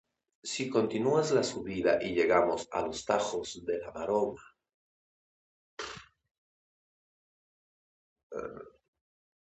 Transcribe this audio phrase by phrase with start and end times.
[0.51, 4.41] Se continúa la subida y llegamos a los Tajos de la Maroma.